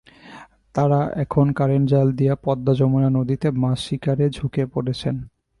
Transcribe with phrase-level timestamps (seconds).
[0.75, 5.15] তাঁরা এখন কারেন্ট জাল নিয়ে পদ্মা-যমুনা নদীতে মাছ শিকারে ঝুঁকে পড়েছেন।